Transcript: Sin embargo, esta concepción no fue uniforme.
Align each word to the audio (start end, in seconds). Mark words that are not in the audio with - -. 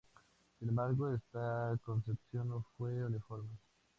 Sin 0.57 0.67
embargo, 0.69 1.13
esta 1.13 1.77
concepción 1.85 2.49
no 2.49 2.65
fue 2.75 3.05
uniforme. 3.05 3.51